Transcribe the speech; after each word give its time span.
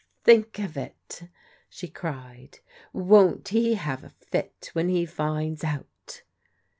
"Think 0.23 0.57
of 0.57 0.77
it!" 0.77 1.29
she 1.69 1.87
cried" 1.87 2.57
Won't 2.91 3.49
he 3.49 3.75
have 3.75 4.03
a 4.03 4.09
fit 4.09 4.71
when 4.73 4.89
he 4.89 5.05
finds 5.05 5.63
out 5.63 6.23